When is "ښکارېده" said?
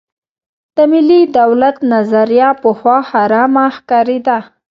3.75-4.37